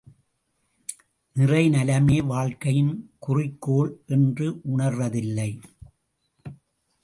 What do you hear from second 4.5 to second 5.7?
உணர்வதில்லை.